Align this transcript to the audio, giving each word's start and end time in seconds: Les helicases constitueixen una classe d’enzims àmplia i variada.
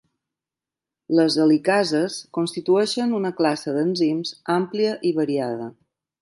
Les 1.19 1.35
helicases 1.43 2.15
constitueixen 2.37 3.13
una 3.19 3.33
classe 3.43 3.75
d’enzims 3.77 4.33
àmplia 4.55 4.97
i 5.13 5.13
variada. 5.21 5.71